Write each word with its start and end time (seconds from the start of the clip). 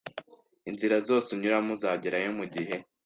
Inzira 0.69 0.95
zose 1.07 1.27
unyuramo, 1.31 1.71
uzagerayo 1.75 2.29
mugihe. 2.39 2.75